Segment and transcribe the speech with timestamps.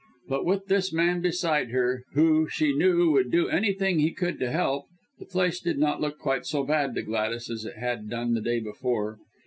[0.27, 4.49] But with this man beside her, who, she knew, would do anything he could to
[4.51, 4.85] help,
[5.19, 8.41] the place did not look quite so bad to Gladys as it had done the
[8.41, 9.19] day before.